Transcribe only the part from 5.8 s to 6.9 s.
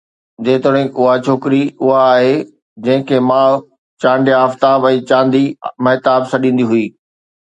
مهتاب سڏيندي هئي